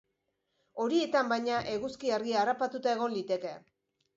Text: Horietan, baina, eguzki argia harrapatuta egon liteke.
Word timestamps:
Horietan, 0.85 1.29
baina, 1.33 1.59
eguzki 1.75 2.13
argia 2.17 2.41
harrapatuta 2.47 2.97
egon 2.99 3.15
liteke. 3.19 3.57